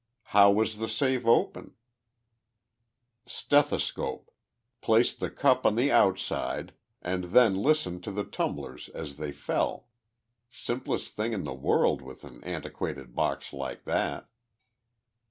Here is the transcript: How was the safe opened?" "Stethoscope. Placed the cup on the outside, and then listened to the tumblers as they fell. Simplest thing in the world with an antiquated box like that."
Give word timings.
How 0.33 0.49
was 0.49 0.79
the 0.79 0.87
safe 0.89 1.27
opened?" 1.27 1.75
"Stethoscope. 3.27 4.31
Placed 4.81 5.19
the 5.19 5.29
cup 5.29 5.63
on 5.63 5.75
the 5.75 5.91
outside, 5.91 6.73
and 7.03 7.25
then 7.25 7.53
listened 7.53 8.03
to 8.05 8.11
the 8.11 8.23
tumblers 8.23 8.89
as 8.95 9.17
they 9.17 9.31
fell. 9.31 9.89
Simplest 10.49 11.11
thing 11.11 11.33
in 11.33 11.43
the 11.43 11.53
world 11.53 12.01
with 12.01 12.23
an 12.23 12.43
antiquated 12.43 13.13
box 13.13 13.53
like 13.53 13.83
that." 13.83 14.27